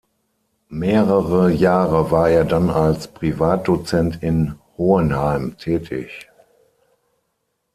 Mehrere 0.69 1.51
Jahre 1.51 2.09
war 2.09 2.27
er 2.31 2.43
dann 2.43 2.71
als 2.71 3.07
Privatdozent 3.07 4.23
in 4.23 4.55
Hohenheim 4.75 5.55
tätig. 5.59 6.27